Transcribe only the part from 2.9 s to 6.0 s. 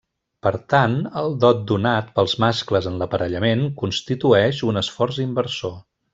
en l'aparellament constitueix un esforç inversor.